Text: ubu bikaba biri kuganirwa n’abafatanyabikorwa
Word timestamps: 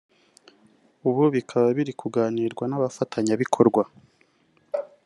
ubu 1.07 1.23
bikaba 1.35 1.67
biri 1.77 1.93
kuganirwa 2.01 2.63
n’abafatanyabikorwa 2.67 3.83